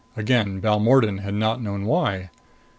[0.17, 2.31] Again Balmordan had not known why.